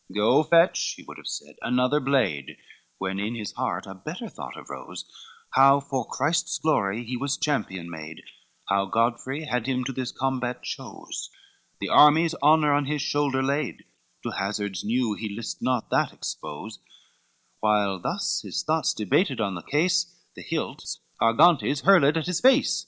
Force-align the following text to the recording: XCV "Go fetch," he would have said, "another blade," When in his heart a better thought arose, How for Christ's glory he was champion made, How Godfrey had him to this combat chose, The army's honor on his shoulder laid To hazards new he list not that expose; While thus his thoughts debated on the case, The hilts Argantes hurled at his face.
XCV 0.11 0.15
"Go 0.15 0.41
fetch," 0.41 0.93
he 0.97 1.03
would 1.03 1.17
have 1.19 1.27
said, 1.27 1.57
"another 1.61 1.99
blade," 1.99 2.57
When 2.97 3.19
in 3.19 3.35
his 3.35 3.51
heart 3.51 3.85
a 3.85 3.93
better 3.93 4.27
thought 4.27 4.57
arose, 4.57 5.05
How 5.51 5.79
for 5.79 6.07
Christ's 6.07 6.57
glory 6.57 7.05
he 7.05 7.15
was 7.15 7.37
champion 7.37 7.87
made, 7.87 8.23
How 8.67 8.85
Godfrey 8.87 9.43
had 9.43 9.67
him 9.67 9.83
to 9.83 9.91
this 9.93 10.11
combat 10.11 10.63
chose, 10.63 11.29
The 11.79 11.89
army's 11.89 12.33
honor 12.41 12.73
on 12.73 12.85
his 12.85 13.03
shoulder 13.03 13.43
laid 13.43 13.85
To 14.23 14.31
hazards 14.31 14.83
new 14.83 15.13
he 15.13 15.29
list 15.29 15.61
not 15.61 15.91
that 15.91 16.11
expose; 16.13 16.79
While 17.59 17.99
thus 17.99 18.41
his 18.43 18.63
thoughts 18.63 18.95
debated 18.95 19.39
on 19.39 19.53
the 19.53 19.61
case, 19.61 20.17
The 20.35 20.41
hilts 20.41 20.99
Argantes 21.21 21.81
hurled 21.81 22.05
at 22.17 22.25
his 22.25 22.41
face. 22.41 22.79